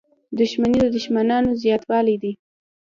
[0.39, 2.31] •دښمني د دوښمنانو زیاتوالی دی.